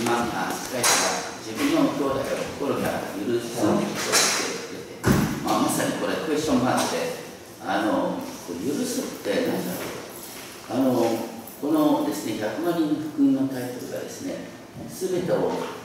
[0.00, 0.88] 自慢が使えた
[1.44, 2.24] 自分の兄弟を
[2.56, 5.04] 心から許すことをしてくれて、
[5.44, 7.20] まあ、まさにこれクエスチョンマークで
[7.60, 8.16] あの
[8.48, 11.04] 許すって何だろうあの
[11.60, 11.68] こ
[12.00, 14.48] のですね100万人の福音のタイトルがですね
[14.88, 15.36] 全てを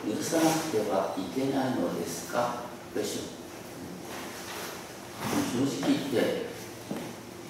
[0.07, 2.63] 許さなくてはいけないのですか？
[2.93, 3.21] クエスチョ
[5.59, 5.67] ン。
[5.67, 6.45] 正直言って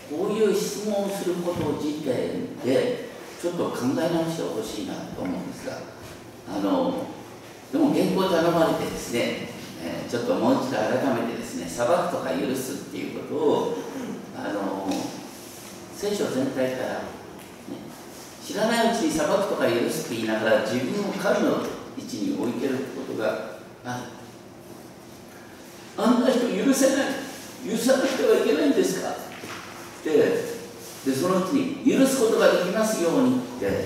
[0.09, 2.09] こういう質問をすること自体
[2.65, 3.09] で
[3.39, 5.93] ちょっと考え直してほしいなと思うんですが
[6.47, 7.05] あの
[7.71, 9.49] でも原稿頼まれてですね、
[9.83, 10.91] えー、ちょっともう一度改
[11.21, 13.77] めてですね裁くとか許すっていうことを
[14.37, 14.87] あの
[15.95, 16.99] 聖書全体から、ね、
[18.43, 21.57] 知らないうちに裁くとか許すって言いながら自分を神の
[21.97, 24.03] 位置に置いてることがある。
[25.97, 27.05] あんな人許せない。
[27.67, 29.13] 許さなくてはいけないんですかっ
[30.03, 30.55] て。
[31.05, 33.85] でそのうちに許すことができますようにって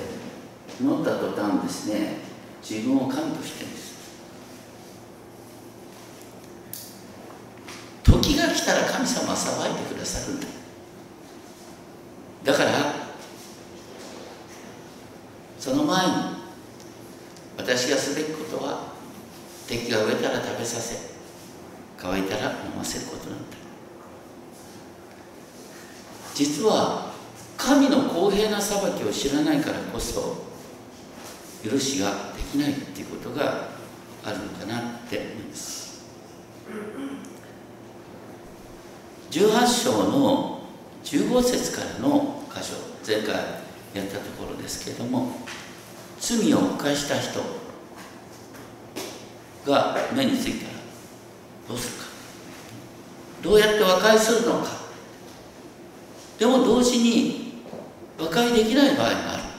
[0.79, 2.28] 祈った途端ですね
[2.61, 3.89] 自分を神としてです。
[8.03, 10.47] 時が来たら神様は裁いてくださるんだ
[12.43, 12.95] だから
[15.59, 16.13] その前に
[17.57, 18.93] 私がすべきことは
[19.67, 20.95] 敵が植えたら食べさせ
[21.97, 23.57] 乾いたら飲ませることなんだ。
[26.33, 27.11] 実は
[27.57, 30.48] 神の公平な裁きを知らないからこそ
[31.63, 33.69] 許しができないっていうことが
[34.23, 36.05] あるのかなって思います。
[39.31, 40.61] 18章の
[41.03, 43.35] 15節からの箇所前回
[43.93, 45.31] やったところですけれども
[46.19, 47.39] 罪を犯した人
[49.65, 50.73] が目についたら
[51.67, 52.09] どうするか。
[53.41, 54.79] どうやって和解するのか。
[56.37, 57.63] でも同時に
[58.17, 59.49] 和解できない場合もある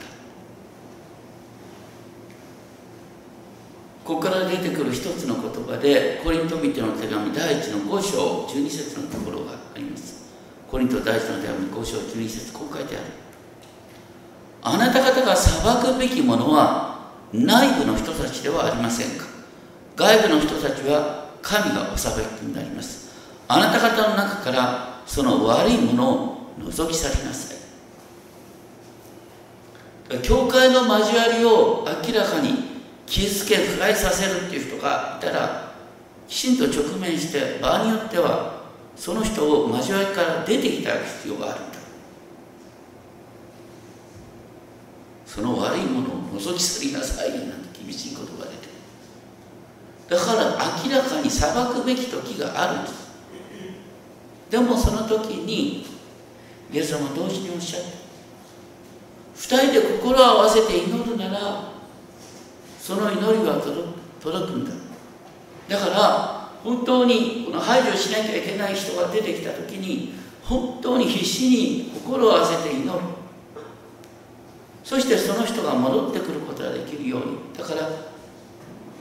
[4.11, 10.29] ここから出てくる一つの言葉でコリント人の手紙第1の5章12節のところがあります。
[10.69, 13.05] コリント第1の手紙5章12節こう書いてある。
[14.63, 19.27] あなた方が裁くべきものは内部の人たちではありませんか。
[19.95, 23.13] 外部の人たちは神がお裁きになります。
[23.47, 27.55] あなた方の中からその悪いものを覗き去りなさ
[30.09, 30.19] い。
[30.21, 32.70] 教会の交わりを明らかに
[33.11, 35.73] 傷つけ不快させるっていう人がいたら
[36.29, 38.61] きちんと直面して場合によっては
[38.95, 41.79] その人を交わりから出てきた必要があるんだ。
[45.25, 48.67] その悪いものを覗き去りなさいなんて厳しい言葉が出て。
[50.07, 50.43] だから
[50.85, 53.11] 明らかに裁くべき時があるんです
[54.49, 55.85] でもその時に
[56.71, 57.87] イエス様同時におっしゃった。
[59.35, 61.70] 二人で心を合わせて祈るなら
[62.81, 63.59] その祈りが
[64.19, 64.71] 届くんだ。
[65.69, 72.99] だから本当にこの排除しなきゃいけない人が出てきた時に本当に必死に心を合わせて祈る。
[74.83, 77.37] そしてその人が戻ってくることができるように。
[77.55, 77.87] だから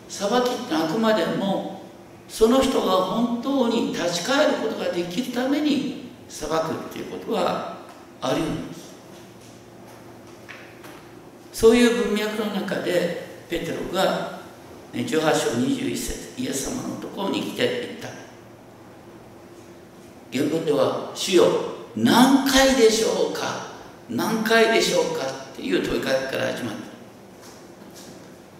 [0.08, 1.80] 裁きってあくまでも
[2.28, 6.58] その人が本当に立ち返ることができるために裁くっ
[6.92, 7.78] ていうことは
[8.20, 8.80] あり得るんです。
[11.52, 14.38] そういう文脈の中でペテロが
[14.92, 18.08] 18章21節イエス様のところに来て言った
[20.32, 21.46] 原文では「主よ。
[21.96, 23.66] 何回でしょうか
[24.08, 26.74] 何回でしょうか?」っていう問いかけから始まっ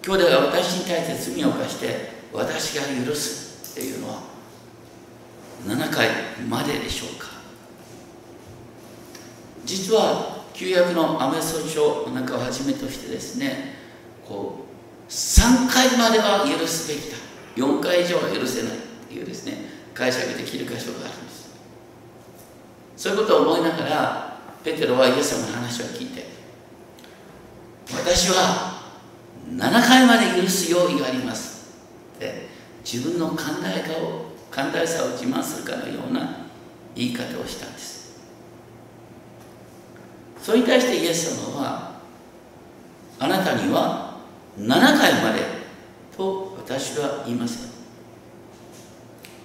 [0.03, 0.11] た。
[0.11, 4.19] 兄弟が私に対して罪を犯して私が許すっていうのは
[5.67, 6.09] 7回
[6.49, 7.27] まででしょうか。
[9.63, 13.75] 実は旧約のアメソ書なんかをはじめとしてですね
[14.27, 14.70] こう
[15.11, 17.17] 3回までは許すべきだ。
[17.57, 18.77] 4回以上は許せないっ
[19.09, 19.65] ていうですね。
[19.93, 21.51] 解釈できる箇所があるんです。
[22.95, 26.23] そういうことを思いながらペテロはイエス様の話を聞いて
[27.91, 28.93] 私は
[29.49, 31.79] 7回まで許す用意があります
[32.15, 32.47] って
[32.85, 36.45] 自分の寛大化を寛大さを自慢するかのような
[36.95, 38.21] 言い方をしたんです。
[40.41, 41.91] それに対してイエス様は
[43.19, 44.10] あなたには
[44.59, 44.67] 7
[44.97, 45.41] 回まで
[46.15, 47.71] と私は言いません。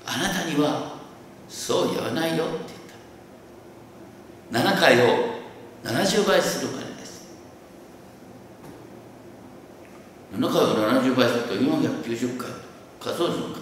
[0.04, 0.96] あなたには
[1.48, 2.54] そう言わないよって
[4.52, 4.70] 言った。
[4.72, 5.36] 7回を
[5.84, 7.26] 70倍するまでです。
[10.34, 10.66] 7回を
[11.02, 12.50] 70倍すると490回
[13.00, 13.60] 数えるのか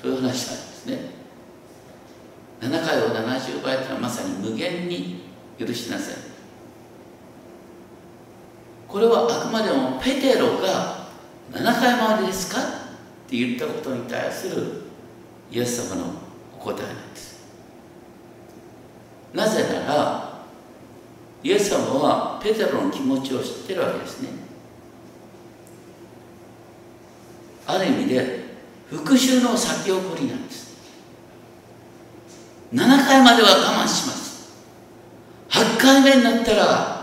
[0.00, 0.98] そういう話なんですね。
[2.60, 5.20] 7回を70倍というのはまさに無限に
[5.58, 6.14] 許しなさい。
[8.88, 11.06] これはあくまでもペテロが
[11.52, 12.64] 7 7回までですかっ
[13.28, 14.82] て言ったことに対する
[15.50, 16.04] イエス様の
[16.54, 17.36] お答えなんです。
[19.34, 20.42] なぜなら
[21.42, 24.28] イエス様はペテロの気持ちを知ってるわけですね。
[27.66, 28.44] ある意味で
[28.88, 30.76] 復讐の先送りなんです。
[32.72, 34.54] 7回までは我慢します。
[35.48, 36.95] 8回目になったら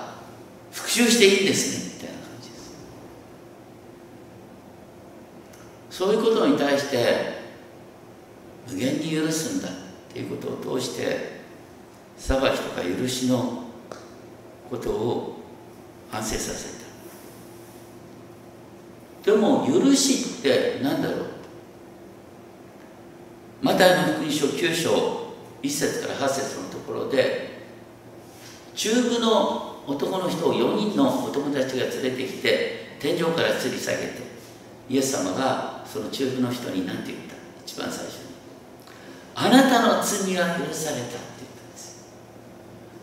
[0.94, 2.72] 復讐していいんですねみたいな感じです。
[5.90, 7.42] そういうことに対して
[8.70, 9.72] 無限に許すんだっ
[10.14, 11.42] ていうことを通して
[12.18, 13.64] 裁きとか許しの
[14.70, 15.40] ことを
[16.12, 16.78] 反省させ
[19.24, 19.32] た。
[19.32, 21.26] でも許しって何だろう。
[23.64, 27.64] マタイの福音書9章1節から8節のところで
[28.76, 34.22] 中部の男の人を4人のお友達が連れてきて天井から吊り下げて
[34.90, 37.36] イエス様がその中部の人に何て言った？
[37.66, 38.24] 一番最初に。
[39.36, 42.06] あなたの罪は許されたって言ったんです。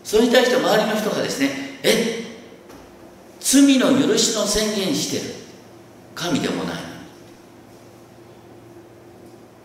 [0.04, 1.50] それに対して周りの人がですね
[1.82, 2.24] え？
[3.40, 5.34] 罪の許しの宣言してる。
[6.14, 6.80] 神でもないの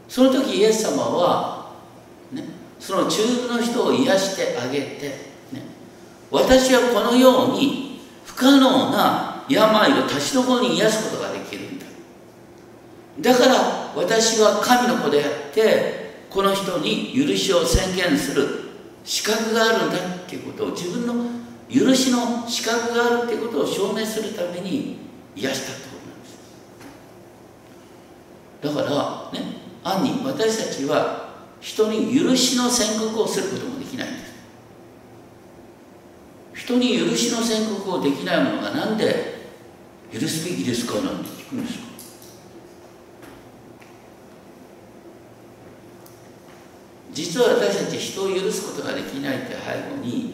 [0.07, 1.73] その時イエス様は、
[2.31, 2.43] ね、
[2.79, 5.24] その中部の人を癒してあげて、
[6.31, 11.85] 私はこのように不可能な病を立ち上に癒すことができるんだ。
[13.21, 18.65] だから私は神の子であってこの人に許しを宣言する。
[19.05, 21.13] 資格があるんだっていうことを自分の
[21.69, 24.97] 許しの資格があるっていうことを証明するために
[25.35, 25.89] 癒したってこ
[28.63, 28.87] となんです。
[28.89, 29.45] だからね
[29.83, 31.29] 暗に私たちは
[31.61, 34.24] 人に許しの宣告をすることもできないんです。
[36.65, 39.35] 人に許しの宣告をできないものが何で
[40.11, 41.85] 許すべきですかなんて聞くんですか？
[47.13, 49.57] 実は私たち人を許すことができないって背
[49.95, 50.33] 後に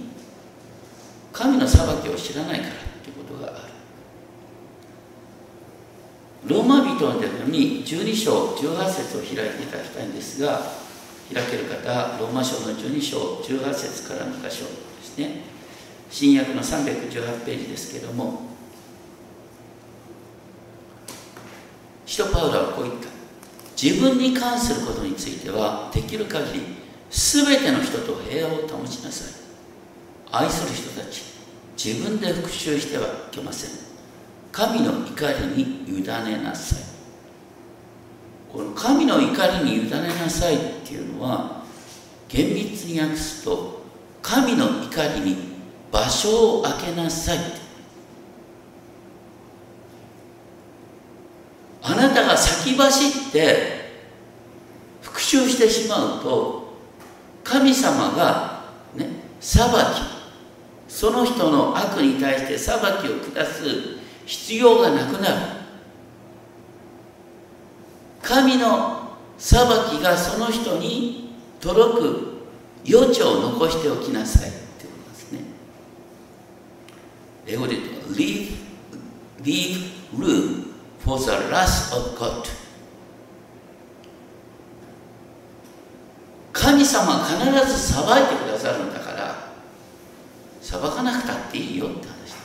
[1.33, 3.73] 神の裁きを知らないからってことがある。
[6.47, 10.61] ローマ人の手紙12章18節を開いていただきたいんですが
[11.31, 14.71] 開ける方ローマ書の12章18節からの箇所で
[15.03, 15.51] すね。
[16.11, 18.41] 新約の318ページですけども
[22.05, 23.07] 使徒パウロはこう言った。
[23.81, 26.61] 自分に関することについてはできる限り
[27.09, 29.41] 全ての人と平和を保ちなさい。
[30.31, 31.23] 愛する人たち
[31.83, 33.71] 自分で復讐してはいけません。
[34.51, 36.03] 神の怒りに委ね
[36.43, 36.79] なさい。
[38.51, 41.63] この神の怒りに委ねなさいっていうのは
[42.27, 43.81] 厳密に訳すと
[44.21, 45.50] 神の怒りに
[45.91, 47.37] 場所を空けなさい。
[51.83, 53.81] あなたが先走って
[55.01, 56.73] 復讐してしまうと
[57.43, 58.65] 神様が
[58.95, 59.07] ね
[59.39, 59.73] 裁き
[60.87, 63.63] その人の悪に対して裁きを下す
[64.25, 65.61] 必要がなくなる。
[68.21, 72.43] 神の裁きがその人に届く
[72.87, 74.51] 余地を残しておきなさい。
[77.47, 78.51] 英語で言うと leave,
[79.43, 80.73] leave room
[81.03, 82.61] for the wrath of God.
[86.53, 89.51] 神様は必ず裁いてくださるんだから
[90.61, 92.35] 裁かなくたっていいよって話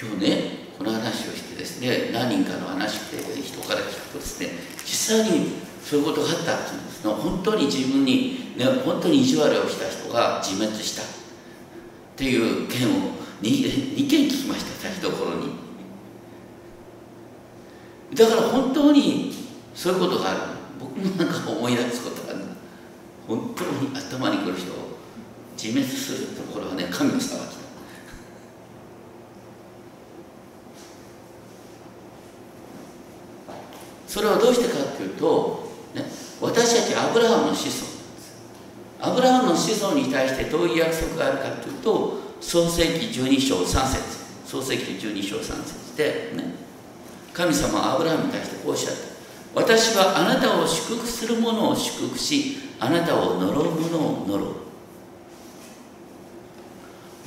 [0.00, 4.48] 今日ねこの話をしてですね何人かの話で人から聞くとですね
[4.84, 5.52] 実際に
[5.84, 7.04] そういうことがあったっていうんです。
[7.06, 11.23] ね本当に自分に、ね、本当に意地悪をした人が自滅した。
[12.14, 13.10] っていう件を
[13.42, 15.52] 2, 件聞きました立ちどころに。
[18.14, 19.32] だから本当に
[19.74, 20.40] そういうことがある。
[20.78, 22.44] 僕もなんか思い出すことがある。
[23.26, 24.76] 本当に頭に来る人を
[25.60, 27.64] 自滅するところはね神の裁き
[34.06, 36.04] それはどうしてかっていうと、ね、
[36.40, 37.83] 私たちアブラハムの子孫
[39.04, 44.24] アブラハムの子孫に対してどういう約束があるかというと創世紀12章3節。
[44.46, 46.54] 創世紀12章3節でね。
[47.32, 54.54] 神様はアブラハムに対してこうおっしゃった私はあなたを祝福する者を祝福しあなたを呪う者を呪う。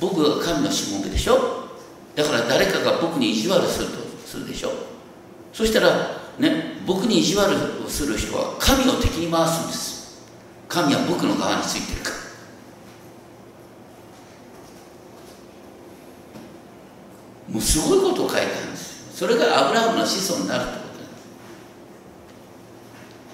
[0.00, 1.68] 僕が神のしもべでしょ？
[2.14, 3.94] だから誰かが僕に意地悪すると
[4.26, 4.70] するでしょ？
[5.52, 5.88] そしたら
[6.38, 7.52] ね僕に意地悪
[7.84, 9.97] をする人は神を敵に回すんです。
[10.68, 12.18] 神は僕の側についてるか。
[17.50, 21.10] もうすごいことを書いてあるんですそれがアブラハムの子孫になるってことです。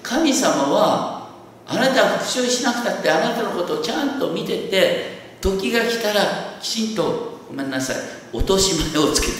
[0.01, 1.29] 神様は
[1.67, 7.97] あなたは復讐しなくたってあなたのことをちゃんと見てて時が来たらきちんとごめんなさい。
[8.33, 9.37] 落とし前をつけてく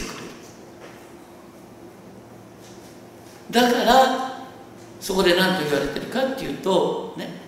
[3.52, 3.72] れる。
[3.72, 4.48] だから
[5.00, 7.45] そこで何と言われてるかっていうとね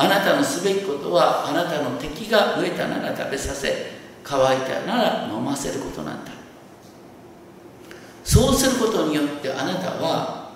[0.00, 3.90] あなたのすべきことはあなたの敵が飢えたなら食べさせ
[4.22, 6.30] 乾いたなら飲ませることなんだ。
[8.22, 10.52] そうすることによってあなたは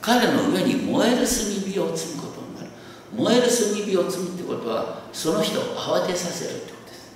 [0.00, 2.68] 彼の上に燃える炭火を積むことになる。
[3.14, 3.52] 燃える炭
[3.84, 7.12] 火を積むってことはその人を慌てさせるってことです。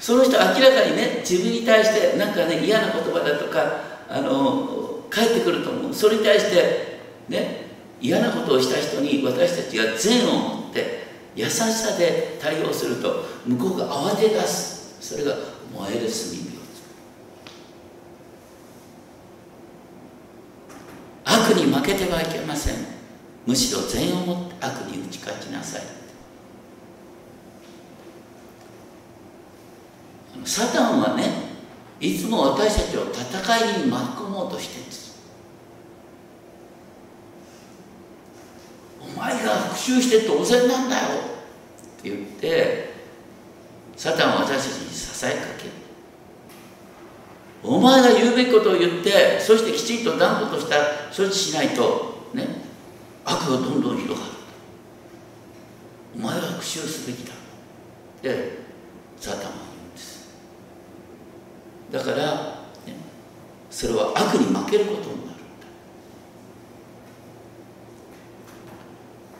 [0.00, 3.80] その人明らかにね自分に対してなんかね嫌な言葉だとか
[4.10, 5.94] あの返ってくると思う。
[5.94, 7.67] それに対してね
[8.00, 15.34] 嫌なことをした人に私たちが善を持って優しさで対応すると向こうが慌て出すそれが
[15.72, 16.58] 燃える炭火
[21.24, 22.74] 悪に負けてはいけません
[23.46, 25.98] むしろ善をもって悪に打ち勝ちなさい。
[30.48, 31.24] サタンはね
[32.00, 35.18] いつも私たちを戦いに巻き込もうとしてるんです
[39.00, 39.04] お
[39.94, 41.02] 讐して当然なんだよ。
[41.98, 42.90] って言って
[43.96, 45.70] サタンは私たちに支えかける。
[47.62, 50.76] お前が言うべきことを言ってそしてきちんと断固とした
[51.14, 52.46] 処置しないとね
[53.24, 54.32] 悪がどんどん広がる。
[56.16, 57.34] お前は復讐すべきだ。
[58.22, 58.58] で
[59.16, 60.28] サタンは言うんです。
[61.90, 62.16] だから、
[62.86, 62.94] ね、
[63.70, 65.32] それは悪に負けることになるんだ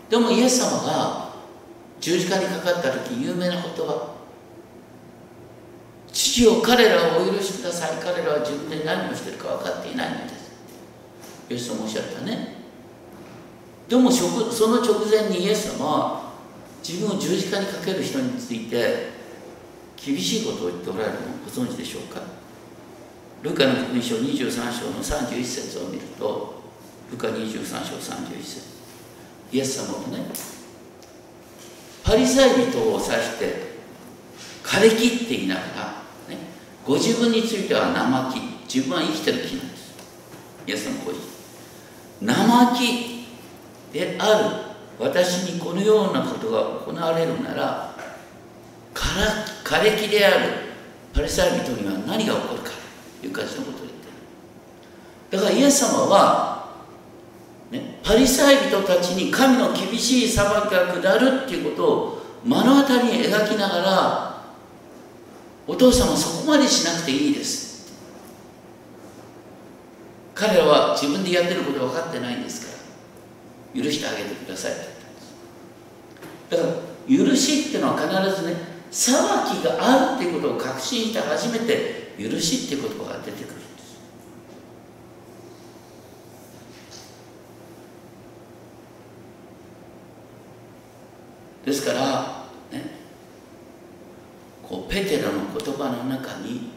[0.09, 1.29] でもイエス様が
[2.01, 4.15] 十字架にかかった時有名な言葉。
[6.11, 7.91] 父を彼らをお許しください。
[8.03, 10.51] 彼らは自分で何をしてるか分かっていないのです。
[11.51, 12.57] イエス様おっしゃったね。
[13.89, 14.27] でもそ
[14.69, 16.33] の直前にイエス様は
[16.87, 19.11] 自分を十字架にかける人について
[19.97, 22.23] 厳しいことを言っておられるのをご存知でしょうか。
[23.43, 26.63] ルカの福音書23章の31節を見ると
[27.11, 28.78] ルカ23章31節。
[29.53, 30.25] イエス様もね
[32.05, 33.69] パリサイ人を指して
[34.63, 35.67] 枯れ切って言いながら
[36.29, 36.39] ね
[36.85, 38.41] ご自分については生木
[38.73, 39.95] 自分は生きてる木なんです。
[40.67, 41.15] イエスのこう
[42.25, 43.27] 言生木
[43.93, 47.95] である私にこのようなことが行われるなら
[48.95, 50.69] 枯れ木である
[51.15, 52.71] パレスタイ人には何が起こるか
[53.21, 54.07] という感じのことを言って
[55.37, 55.43] る。
[55.43, 56.58] だからイエス様は、
[57.71, 64.45] ね、パリサイ人たちに神の厳しい裁きが下るっていうことを目の当たりに描きながら
[65.67, 67.69] お父さんはそこまでしなくていいです。
[70.39, 72.73] 彼らは自分でやってること分かってないんですか
[73.75, 74.73] ら許してあげてください
[76.49, 76.69] だから
[77.09, 78.55] 許しっていうのは必ずね
[78.93, 83.59] 裁きがあるっていうことを確信して初めて許しっていう言葉が出てくるん
[91.69, 92.99] ですからね
[94.67, 96.71] こうペテロの言葉の中に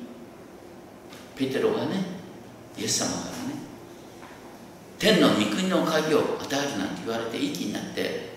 [1.36, 2.06] ペテロがね
[2.78, 3.62] イエス様からね
[5.00, 8.32] 天の御国の鍵を与えるなんて言われていい気になって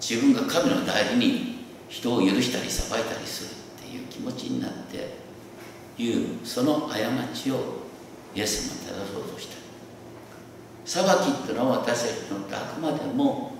[0.00, 3.44] 自分が神の代理に人を許したり裁いたりす
[3.80, 5.16] るっていう気持ちになって
[5.98, 6.96] いうその過
[7.34, 7.86] ちを
[8.34, 9.56] イエス様は正そうとした。
[10.84, 11.08] 裁き
[11.38, 13.52] っていうのは私たちのあくまでも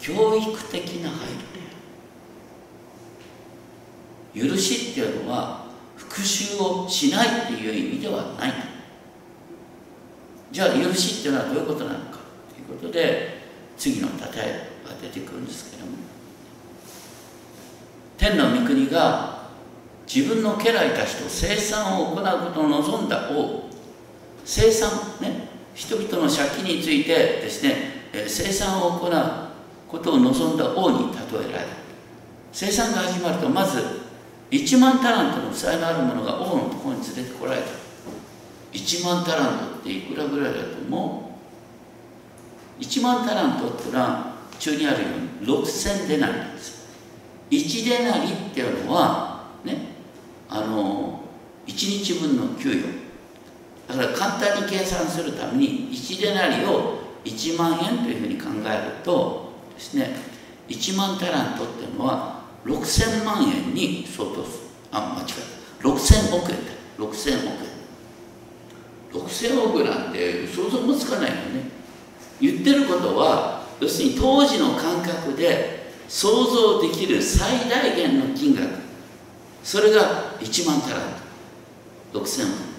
[0.00, 1.81] 教育的な配慮である。
[4.34, 8.52] 許しっていうのは復讐をしないっていう意味ではない
[10.50, 12.18] じゃあ許しっていうのはどういうことなのか
[12.54, 13.42] ということで
[13.76, 15.92] 次の例えが出てくるんですけども。
[18.18, 19.48] 天の御国が
[20.06, 23.68] 自分の家来たちと生産を行うことを望んだ王。
[24.44, 25.48] 生産ね。
[25.74, 28.10] 人々の借金についてですね。
[28.12, 29.48] 生産を行う
[29.88, 31.70] ことを望んだ王に例えられる。
[32.52, 34.01] 生産が始まるとまず
[34.52, 37.68] 1万タラントの負債のある者が王のところに連れてこられた。
[38.72, 41.36] 1万タラントっていくらぐらいだと思
[42.78, 45.08] う1万タラントってのは中にあるよ
[45.40, 46.82] うに6000デナリなんです。
[47.50, 49.76] 1デナリっていうのはね
[50.48, 51.20] あの
[51.66, 53.02] 1日分の給与。
[53.88, 60.16] だから簡単に計算するために1デナリを1万円というふうに考えるとですね
[60.68, 64.58] 1万タラントっていうのは6000万円に相当する。
[64.92, 65.88] あ間違えた。
[65.88, 66.72] 6000億円だ。
[66.98, 69.20] 6000億円。
[69.20, 71.70] 6000億なんて想像もつかないよね。
[72.40, 78.82] 言ってることは要するに当時の感覚で想像できる最大限の金額。
[79.62, 81.02] それが1万タラン
[82.12, 82.72] ト6000億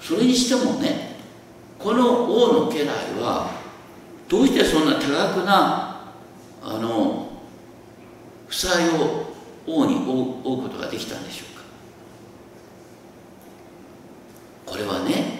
[0.00, 1.16] それにしてもね
[1.78, 2.88] この王の家来
[3.20, 3.50] は
[4.28, 6.12] どうしてそんな多額な
[6.62, 7.29] あの
[8.50, 9.32] 負債を
[9.66, 11.62] 王に負うことができたんでしょうか？
[14.66, 15.38] これはね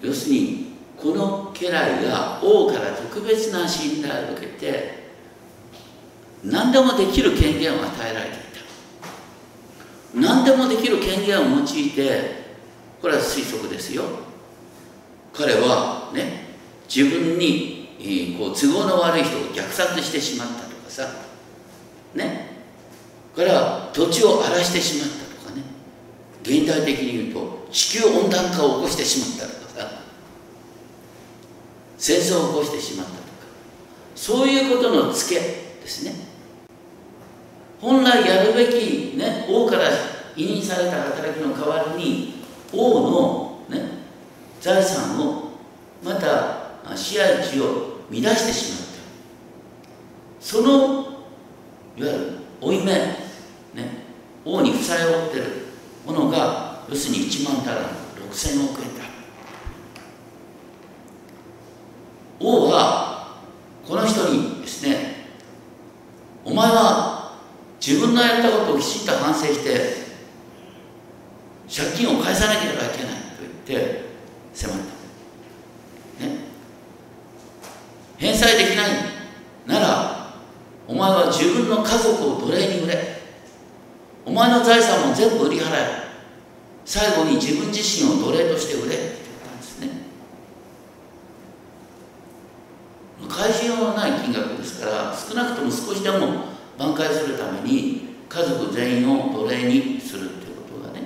[0.00, 5.10] 要するにこの家来が王から特別な信頼を受けて
[6.44, 8.60] 何でもできる権限を与えられていた。
[10.14, 12.40] 何でもできる権限を用いて
[13.02, 14.04] これは推測ですよ。
[15.32, 16.44] 彼はね
[16.88, 21.29] 自分に、こう都合の悪い人を虐殺してしまったとかさ。
[22.14, 22.50] ね。
[23.36, 25.62] から土地を荒らしてしまったとかね。
[26.42, 30.02] 現代的に言うと地球温暖化を起こしてしまったとかさ。
[31.96, 33.22] 戦争を起こしてしまったとか。
[34.14, 36.14] そういうことのツケですね。
[37.80, 39.88] 本来やるべき、ね、王から
[40.36, 42.34] 委任された働きの代わりに
[42.72, 43.88] 王の、ね、
[44.60, 45.50] 財産を
[46.04, 48.90] また支配地を乱してしまった。
[50.40, 50.99] その
[52.00, 53.16] いわゆる負い目、ね、
[54.44, 55.44] 王に負債を負ってる
[56.06, 57.84] ものが要するに1万タラン
[58.30, 59.04] 6000億円だ。
[62.40, 63.36] 王は
[63.86, 65.26] この人にですね
[66.42, 67.38] お前は
[67.84, 70.00] 自分のやったことをきちんと反省して
[71.68, 74.04] 借金を返さなければいけないと言って
[74.54, 74.78] 迫っ
[76.18, 76.36] たね
[78.16, 78.90] 返済できない
[79.66, 80.20] なら
[80.90, 83.20] お前は自分の家族を奴隷に売れ
[84.26, 86.10] お前の財産も全部売り払え。
[86.86, 88.94] 最後に自分自身を奴隷として売れ。
[88.96, 89.12] って言っ
[89.44, 89.88] たんですね。
[93.28, 96.46] 返しようのない金額ですから少なくとも少しでも
[96.78, 101.02] 挽回するために家族全員を奴隷にするということがね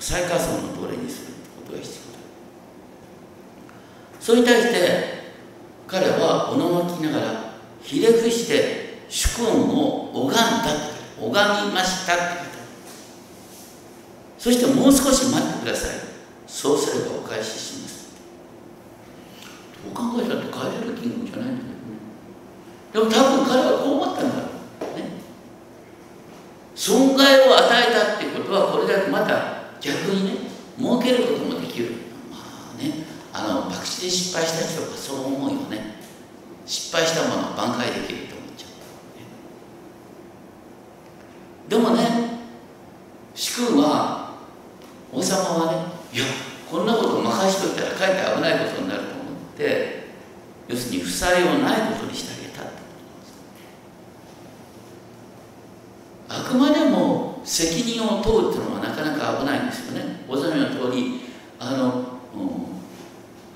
[0.00, 2.18] 最下層の奴隷にするということが必要だ。
[4.20, 5.20] それに対して
[5.86, 10.40] 彼はおののきながらひれ伏して主君を拝んだ
[11.20, 12.39] 拝みましたって。
[14.40, 15.90] そしてもう少し待ってください。
[16.46, 18.08] そうすればお返しします。
[19.84, 23.12] どう考えたって返せる金額じゃないんだけどね。
[23.12, 24.42] でも多分彼はこう思ったんだろ
[24.94, 25.10] うね。
[26.74, 30.38] 損害を与えたっていうことはこれだけまた逆にね
[30.78, 31.92] 儲けることもできる。
[32.30, 32.38] ま
[32.74, 35.96] あねあの博打で失敗した人がそう思うよね。
[36.64, 38.66] 失敗したものを挽回できると思っちゃ
[41.66, 42.29] う、でもね
[45.20, 45.78] 王様はね
[46.12, 46.24] いや
[46.70, 50.08] こんなこと任しといたらかえって危ないことになると思って
[50.66, 52.64] 要するに負債をないことにしてあげた
[56.40, 60.24] あくまでも責任を問うっていうのはなかなか危ないんですよね。
[60.28, 61.22] ご存知の通り
[61.58, 62.50] あの、うん、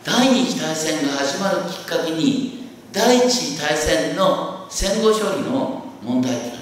[0.02, 6.53] 第二次大戦が始まるきっかけに第一次大戦の戦後処理の問題。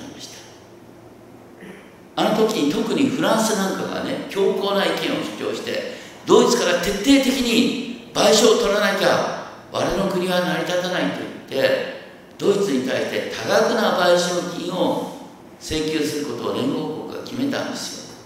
[2.22, 4.98] あの時に特にフランスなんかがね強硬な意見を
[5.38, 12.02] 主張してドイツから徹底的に賠償を取らなきゃ我の国は成り立たないと言って
[12.38, 15.12] ドイツに対して多額な賠償金を
[15.60, 18.16] 請求することを連合国が決めたんですよ。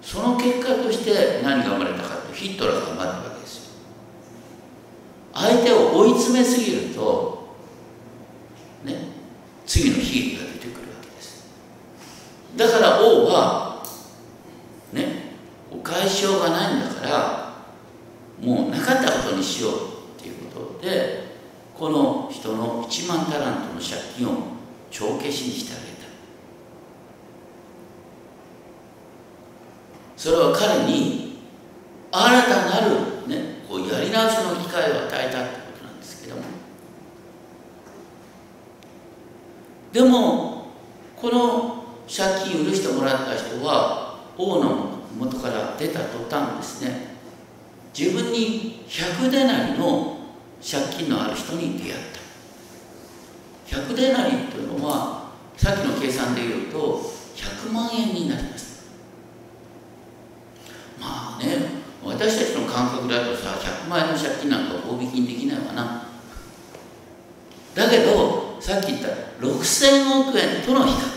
[0.00, 3.64] その結果として何が生まれたかとヒットラーが生まれたわけですよ。
[5.34, 7.56] 相手を追い詰めすぎると
[8.84, 9.08] ね
[9.66, 10.53] 次の悲劇が出る。
[12.56, 13.82] だから王は
[14.92, 15.36] ね
[15.70, 17.54] お返しようがないんだから
[18.40, 19.72] もうなかったことにしよう
[20.18, 21.24] っていうことで
[21.76, 24.54] この人の1万タラントの借金を
[24.90, 25.94] 帳消しにしてあげた。
[30.16, 31.38] それは彼に
[32.12, 36.42] 新たなる、ね、こうやり直しの機会を与えたってことなんですけども。
[39.92, 40.66] でも
[41.16, 41.73] この
[42.14, 47.08] 借金を許してもらった人は王の元から出た途端ですね
[47.96, 50.18] 自分に100デナリの
[50.62, 51.94] 借金のある人に出会っ
[53.68, 53.76] た。
[53.76, 57.02] 100デナリというのはさっきの計算でいうと
[57.34, 58.90] 100万円になります。
[61.00, 61.56] まあね
[62.04, 66.08] 私たちの感覚だとさ100万円の借金なんか法引きにできないわな。
[67.74, 69.08] だけどさっき言った
[69.44, 71.13] 6000億円との比較。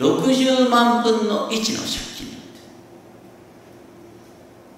[0.00, 1.66] 60万分の1の借
[2.16, 2.30] 金。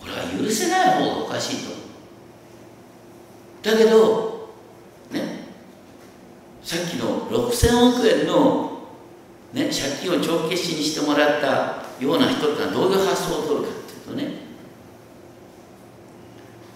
[0.04, 1.70] なんです許せない方がおかしいと。
[3.70, 4.50] だけど
[5.12, 5.46] ね
[6.64, 8.88] さっきの6000億円の、
[9.52, 14.24] ね、借金を帳消しにしてもらったような人ってのはどういう発想を取るかっていうとね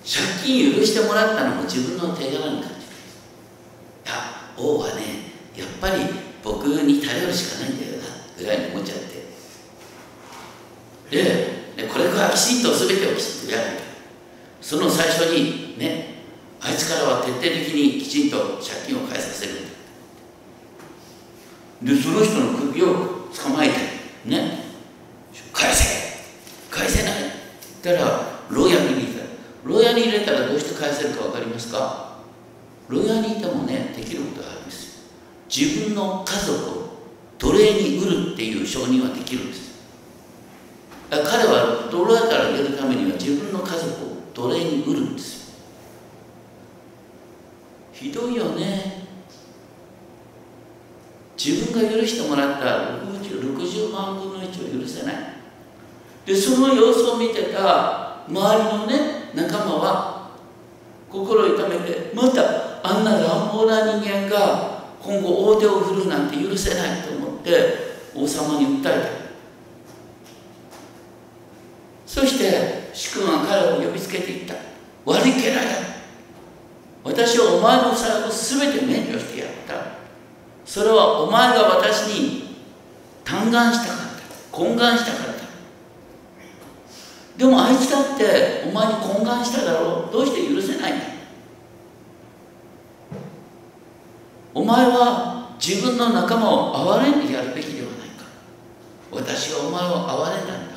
[0.04, 2.74] 借金許してもらったのも自分の手柄に感じる。
[4.06, 4.14] いや
[4.56, 5.02] 王はね
[5.56, 6.04] やっぱり
[6.44, 7.95] 僕に頼るしかないんだよ。
[8.38, 9.27] ぐらいに思っちゃって。
[11.11, 13.79] でこれからきちんと全てをきちんとやる。
[14.61, 16.16] その最初にね
[16.61, 19.53] あいつからは徹底的にきちんと借金を返させる
[21.83, 22.87] でその人の首を
[23.33, 23.75] 捕まえて
[24.25, 24.64] ね
[25.53, 25.85] 返せ
[26.70, 27.12] 返せない。
[27.83, 29.27] だから牢屋に入れた。
[29.64, 32.18] 牢屋に入れたらどうして返せるか分かりますか？
[32.88, 35.11] 牢屋にいてもねできることがあるんです
[35.49, 36.76] 自分の家族を
[37.38, 39.66] 奴隷に売るっていう承認はできるんです。
[41.11, 45.46] 彼は奴隷から出るためには自分の家族を奴隷に売るんです。
[45.46, 45.46] よ
[47.92, 49.07] ひどいよね。
[51.37, 55.14] 自分が許してもらった 60, 60万分の1を許せない。
[56.25, 60.31] でその様子を見てた周りのね仲間は
[61.09, 64.76] 心を痛めてまたあんな乱暴な人間が
[65.07, 67.51] 今後大手を振るうなんて許せないと思って
[68.16, 69.09] 王様に訴えた。
[72.05, 74.55] そして主君は彼を呼びつけていった。
[75.05, 75.61] 悪い家来だ
[77.05, 79.75] 私はお前の財布を全て免除してやった。
[80.64, 82.57] それはお前が私に
[83.25, 84.12] 嘆願したからだ。
[84.51, 85.47] 懇願したからだ。
[87.37, 90.12] でもあいつだってお前に懇願しただろう。
[90.12, 91.15] どうして許せないんだ？
[94.57, 98.25] お前は自分の仲間を憐れんでやるべきではないか。
[99.12, 100.77] 私がお前を憐れんだんだ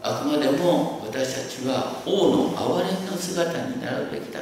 [0.00, 4.40] あくまでも私たちは王の憐れみの姿になるべきだ。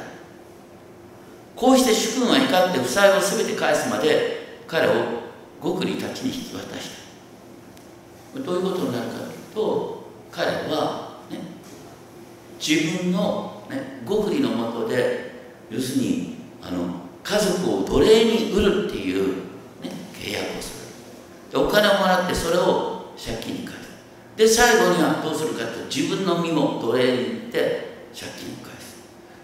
[1.53, 4.91] こうして主君は怒って負債を全て返すまで彼を
[5.61, 6.91] 極利たちに引き渡し
[8.33, 8.39] た。
[8.39, 11.39] どういうことになるかというと彼は、ね、
[12.57, 15.31] 自分の、ね、極利のもとで
[15.69, 19.35] 要するにあの家族を奴隷に売るっていう、
[19.83, 20.71] ね、契約をす
[21.51, 21.51] る。
[21.51, 23.87] でお金をもらってそれを借金に返す。
[24.35, 28.97] で最後にはどうするかと自分の身も奴隷に行って借金を返す。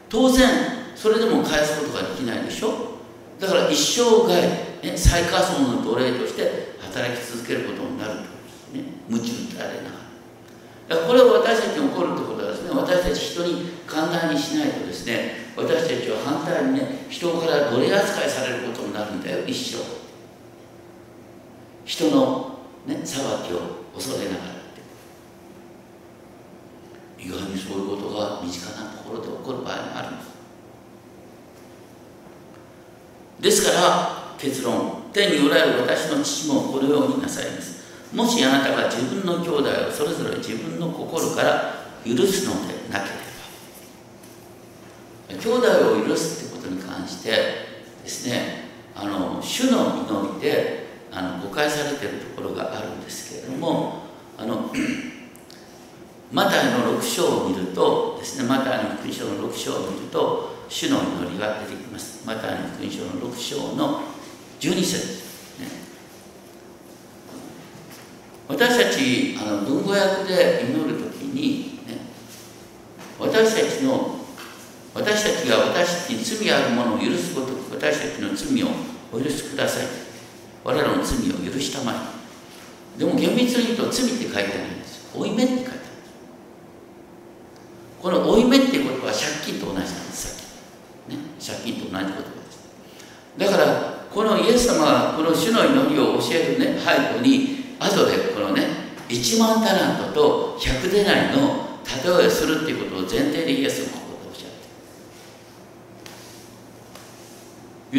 [0.10, 0.50] 当然
[0.96, 2.94] それでも返すことができないでしょ？
[3.40, 4.42] だから一生涯、
[4.84, 8.84] ね、最下層の奴隷として働き続けることになるとですね。
[9.10, 10.03] 無知打たれながら。
[10.90, 20.04] これを私たちに起こるってことはですね私たち人に簡単にしないとですね私たちは反対にね人から奴隷扱いされることになるんだよ一生。
[21.86, 23.60] 人の、ね、裁きを
[23.94, 24.54] 恐れながら
[27.20, 30.34] 意外にそういうことが身近なところで起こる場合もあるんです。
[33.40, 35.04] ですから結論。
[35.14, 37.73] 天におられる私の父もこのようになさいます。
[38.14, 41.74] もしあなたが自分の兄弟をそれぞれ自分の心から
[42.06, 43.16] 許すのでなけれ
[45.36, 47.32] ば兄弟を許すってことに関して
[48.04, 48.64] ですね
[48.96, 54.04] あの主の祈りであの誤解されているところがあるんですけれども
[54.38, 54.72] あの
[56.32, 62.26] マタイの6章を見るとですねマタイの福音書の6章を見ると主の祈りが出てきます。
[62.26, 64.02] マタイの福音書の6章の
[64.60, 65.68] 12節、ね、
[68.48, 71.98] 私たちあの文語訳で祈る時に、ね、
[73.20, 74.20] 私たちの
[74.94, 78.68] 私たちが私たちに罪あるものを許すごと私たちの罪を
[79.12, 79.88] お許しください。
[80.64, 82.14] 我らの罪を許したま
[82.96, 83.00] え。
[83.00, 85.18] でも厳密に言うと罪って書いてないんです。
[85.18, 85.80] 負い目って書いてある
[88.02, 90.28] この負い目っていうことは借金と同じなんです
[91.40, 92.60] さっき、ね、借金と同じ言葉です。
[93.38, 98.64] だからこのイエス様がこの主の祈りを教えるね背後に後でこのね
[99.10, 104.56] 1万タラントと100デナリの例えをするっていうことを前提でイエス様はここでおっしゃって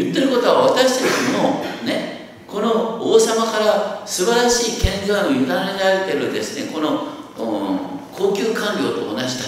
[0.02, 2.14] 言ってることは私たちもね
[2.46, 7.78] この王様から素晴らしい権限を委ねられてるですねこの、うん、
[8.12, 9.44] 高級官僚と同じだ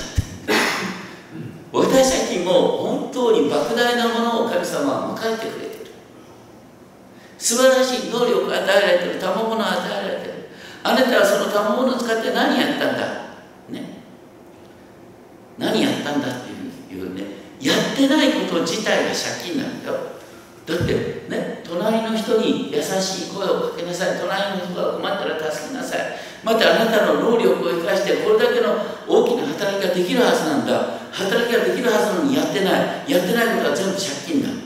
[1.72, 5.66] 私たちも本当に莫大なものを神様は迎えてくれ
[7.47, 10.51] 素晴らしい能力を与えられてる賜物を与えられてる。
[10.83, 13.07] あなたはその賜物を使って何やったんだ？
[13.71, 14.03] ね。
[15.57, 16.51] 何やったんだって
[16.93, 17.23] いうね。
[17.61, 20.19] やってないこと自体が借金なんだよ。
[20.67, 24.19] だってね隣の人に優しい声をかけなさい。
[24.19, 26.19] 隣の人が困ったら助けなさい。
[26.43, 28.75] またあなたの能力を生かしてこれだけの
[29.07, 30.99] 大きな働きができるはずなんだ。
[31.13, 33.07] 働きができるはずなのにやってない。
[33.07, 34.66] やってないことは全部借金なんで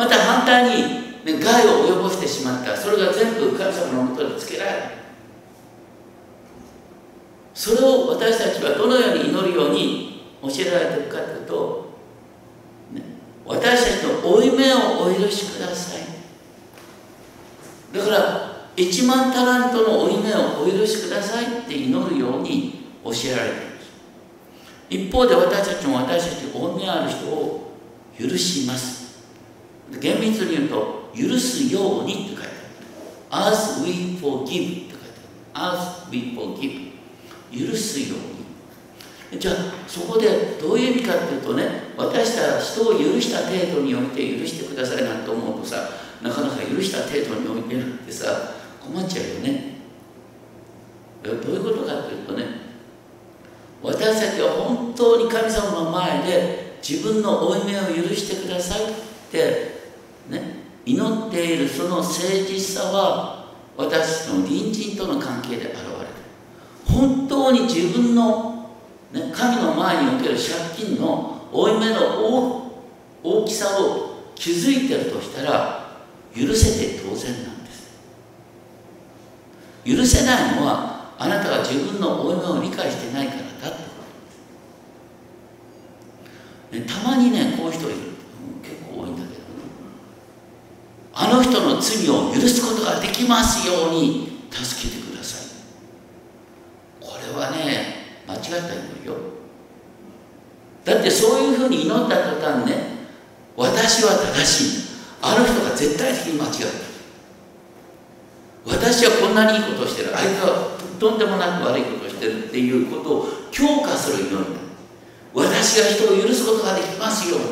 [0.00, 0.82] また反対に、
[1.26, 2.74] ね、害を及ぼしてしまった。
[2.74, 4.78] それが全部神様のもとにつけられる
[7.52, 11.90] それを私たちはどのように祈るように教えられているかというと、
[12.94, 13.02] ね、
[13.44, 16.00] 私たちの負い目をお許しください。
[17.94, 23.90] だから1万タラントの負い目をお許しくださいって祈るように教えられています。
[24.88, 27.76] 一方で私たちも私たち負い目ある人を
[28.18, 28.99] 許します。
[29.98, 32.42] 厳密に言うと許すようにって書いて
[33.30, 33.52] ある。
[33.52, 34.96] As we forgive って書いて
[35.54, 35.78] ある。
[35.78, 36.90] As we forgive
[37.50, 39.40] 許すように。
[39.40, 39.54] じゃあ
[39.86, 45.88] そこでどういう意味かっていうとね私たち人を許した程度において許してくださいなんて思うとさ
[46.20, 49.70] なかなか許した程度においてなんてさ困っちゃうよね。
[51.22, 52.44] どういうことかというとね
[53.82, 58.94] 私たちは本当に神様の前で自分の負い目を許してくださいっ
[59.30, 59.69] て
[60.30, 62.12] ね祈っているその誠
[62.48, 65.74] 実さは私の隣人との関係で現れる
[66.86, 68.70] 本当に自分の、
[69.12, 72.70] ね、神の前における借金の負い目の
[73.22, 75.90] 大きさを気づいてるとしたら
[76.34, 77.90] 許せて当然なんです。
[79.84, 83.72] 許せないのはあなたが自分の負い目を理解してないからだってこ
[86.70, 87.98] とです、ね、たまにねこういう人いる
[88.62, 89.34] 結構多いんだけど、ね、
[91.22, 95.48] あの人の罪を許すことができますように助けてください。
[96.98, 99.16] これはね間違った祈りよ。
[100.82, 102.74] だってそういうふうに祈った途端ね
[103.54, 104.90] 私は正しい。
[105.20, 106.70] あの人が絶対的に間違ってる。
[108.64, 110.16] 私はこんなにいいことをしてる。
[110.16, 114.54] あいつはとんでもなく悪いことをしてるっていうことを強化する祈り。
[114.54, 114.60] だ
[115.34, 117.46] 私が人を許すことができますように。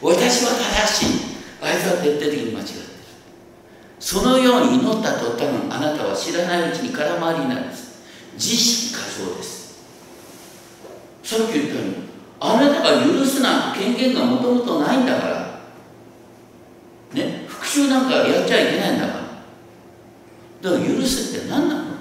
[0.00, 1.31] 私は正しい。
[1.62, 2.80] あいつは徹底的に間違ってる。
[4.00, 8.02] そのように祈った途端あなたは知らないうちに空回りになるんです。
[8.34, 9.80] 自意識過剰です。
[11.22, 11.94] さっき言ったように
[12.40, 15.60] あなたが許すなんて権限がもともとないんだから。
[17.12, 17.44] ね？
[17.46, 19.22] 復讐なんかやっちゃいけないんだから。
[20.62, 21.92] だから許すって何なのと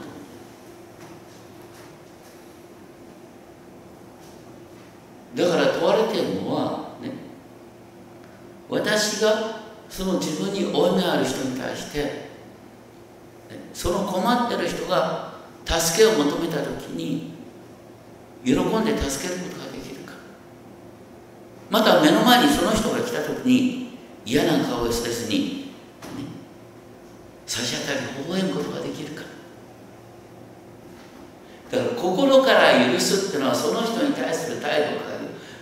[5.35, 7.11] だから問われているのはね
[8.69, 12.29] 私がその自分に負い目ある人に対して、
[13.73, 15.33] その困ってる人が
[15.65, 17.33] 助けを求めた時に
[18.43, 20.13] 喜んで助けることができるか。
[21.69, 25.71] また目の前にその人が来た時に嫌な顔をせずに、
[26.17, 26.25] ね、
[27.45, 29.23] 差し当たり微笑むことができるか。
[31.71, 35.01] だから心から許すっていうのはその人に対する態度を変える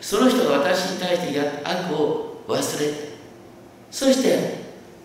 [0.02, 3.10] その人が私に対して悪を忘れて
[3.91, 4.59] そして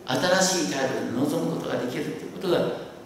[0.06, 2.58] 新しい態度で臨むことができるということが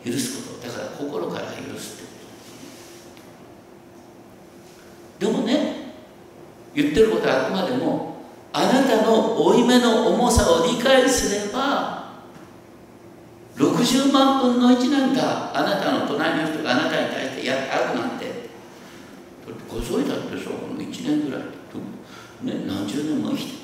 [0.05, 2.13] 許すことだから心から許すって
[5.19, 5.27] こと。
[5.27, 5.95] でもね
[6.75, 8.19] 言ってることはあくまでも
[8.53, 11.99] あなたの負い目の重さを理解すれば
[13.57, 18.27] 60万分の1なんだあなたの隣の人があなたに対してやって悪なんて
[19.69, 21.43] ご存知だってさこの1年ぐらい、
[22.43, 23.58] ね、何十年も生きて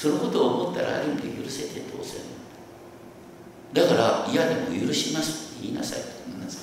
[0.00, 3.86] そのことを思ったらある意味で許せて当然。
[3.86, 6.00] だから嫌でも許しますって言いなさい。
[6.00, 6.58] って言なさ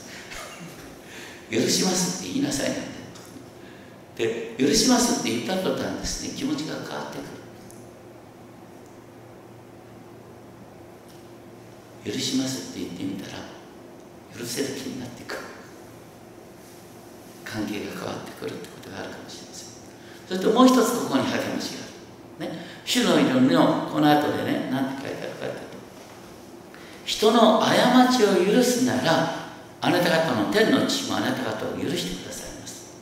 [1.52, 2.78] い許しますって言いなさいなん
[4.16, 7.22] でで許しますって言った途端ですね気持ちが変わってく
[12.08, 12.12] る。
[12.12, 13.38] 許しますって言ってみたら
[14.36, 15.42] 許せる気になってくる。
[17.46, 19.70] 関係が変わってくるってことがあるかもしれません。
[20.28, 22.52] そしてもう一つここに励ましがある。
[22.52, 22.67] ね。
[22.88, 25.68] 主の祈りのこの後でね何て書いてあるかって
[27.04, 29.30] 人の過ちを許すなら
[29.82, 32.96] あなた方の天の父もあなた方を許してくださいます。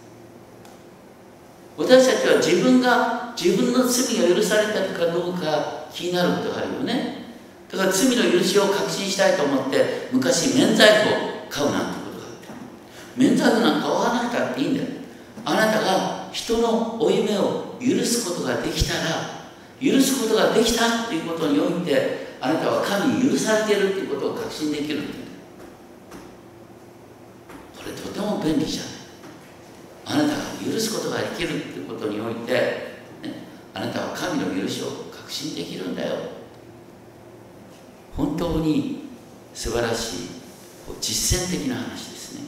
[1.78, 7.24] 私たちは自分が自分の罪が許されたかどうか気になることがあるよね。
[7.72, 12.48] だから罪の許しを確信したいと思って昔免罪符を買うなんてことがあって
[13.16, 14.88] 免罪符なんか買わなくたっていいんだよ。
[15.46, 19.45] あなたが人の負い目を許すことができたら
[19.82, 25.14] 許すことができたっていうことにおいてあなたは神に許されているということを確信できるんだ
[27.78, 28.96] これとても便利じゃない。
[30.06, 33.00] あなたが許すことができるということにおいて、ね、
[33.74, 36.16] あなたは神の許しを確信できるんだよ。
[38.16, 39.10] 本当に
[39.54, 40.18] 素晴らしい
[41.02, 42.48] 実践的な話ですね。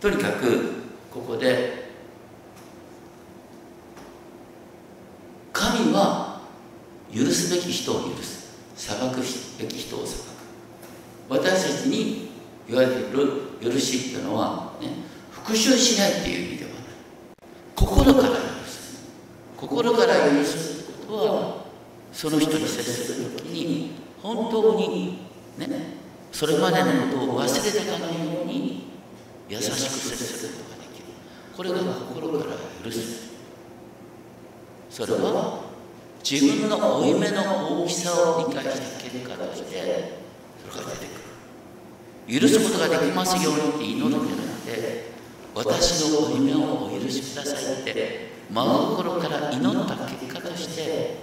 [0.00, 0.72] とにかく
[1.10, 1.83] ここで
[5.74, 6.40] 神は
[7.12, 8.54] 許すべき人を許す。
[8.76, 9.16] 裁く
[9.58, 10.22] べき人を裁く。
[11.28, 12.30] 私たちに
[12.68, 14.88] 言われている許しっていうのは、ね、
[15.30, 16.80] 復讐しないっていう意味ではない
[17.74, 18.34] 心から許
[18.66, 19.04] す。
[19.56, 21.64] 心から許すってことは
[22.12, 23.90] その人に接する時に
[24.22, 25.18] 本当に
[25.58, 25.68] ね
[26.30, 28.88] それまでのことを忘れたかのように
[29.48, 31.04] 優しく接することができる。
[31.56, 32.52] これが心から
[32.84, 33.32] 許す。
[34.90, 35.63] それは
[36.24, 39.74] 自分の負い目の大きさを理解した結果として
[40.70, 42.40] それが出てくる。
[42.40, 45.12] 許すことができますようにって祈るんじゃなくて
[45.54, 51.16] 私の負い目をお許しくださいって真心から祈った結果として、ね、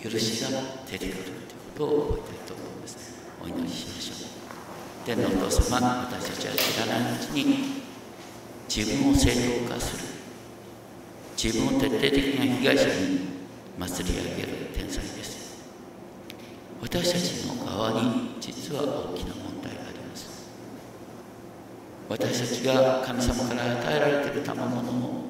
[0.00, 1.34] 許しが出てくるという
[1.74, 3.12] ことを覚えたいと思います。
[3.42, 4.28] お祈りしましょう。
[5.04, 7.82] 天皇お父様私たちは知らないうちに
[8.68, 9.34] 自分を正
[9.66, 10.11] 当化する。
[11.42, 13.18] 自分を徹底的な被害者に
[13.76, 15.58] 祭り上げる天才です。
[16.80, 20.48] 私たちの側に実は大きな問題があります。
[22.08, 25.24] 私たちが神様から与えられている賜物を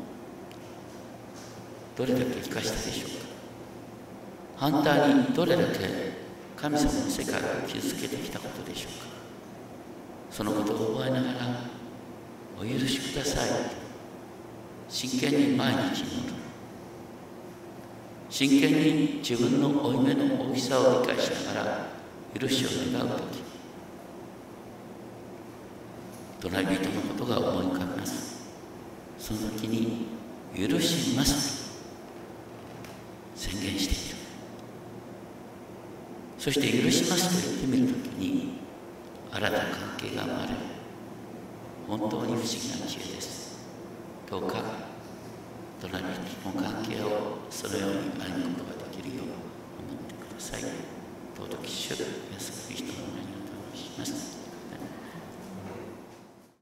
[1.96, 4.70] どれだけ生かしたでしょうか。
[4.70, 6.12] 反対にどれだけ
[6.58, 9.06] 神様の世界を築けてきたことでしょうか。
[10.30, 11.38] そのことを覚えながら
[12.60, 13.81] お許しください。
[14.92, 16.34] 真剣に毎日祈る。
[18.28, 21.86] 真剣に自分の負い目の大きさを理解しながら
[22.38, 23.42] 許しを願う時。
[26.42, 28.42] 隣人のことが思い浮かびます。
[29.18, 30.08] その時に
[30.54, 31.70] 「許します」
[33.34, 34.16] と宣言している。
[36.38, 38.58] そして「許します」と言ってみる時に
[39.30, 40.54] 新たな関係が生まれる。
[41.88, 43.58] 本当に不思議な知恵です。
[44.30, 44.81] どうか
[45.82, 46.10] 隣の
[46.62, 50.62] 関係をそのように歩むことができるよう思ってください。
[51.34, 54.41] 尊き主イエスキリストの名にお願いします。